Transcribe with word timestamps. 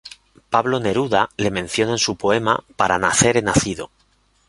Pablo 0.49 0.79
Neruda 0.79 1.29
le 1.37 1.51
menciona 1.51 1.91
en 1.91 1.99
su 1.99 2.15
poema 2.17 2.63
"Para 2.75 2.97
nacer 2.97 3.37
he 3.37 3.43
nacido". 3.43 3.91